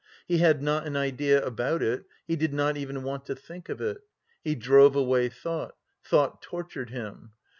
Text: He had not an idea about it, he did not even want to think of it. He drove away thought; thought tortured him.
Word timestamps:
He 0.27 0.39
had 0.39 0.63
not 0.63 0.87
an 0.87 0.97
idea 0.97 1.45
about 1.45 1.83
it, 1.83 2.05
he 2.25 2.35
did 2.35 2.55
not 2.55 2.75
even 2.75 3.03
want 3.03 3.23
to 3.27 3.35
think 3.35 3.69
of 3.69 3.79
it. 3.81 3.99
He 4.43 4.55
drove 4.55 4.95
away 4.95 5.29
thought; 5.29 5.75
thought 6.03 6.41
tortured 6.41 6.89
him. 6.89 7.33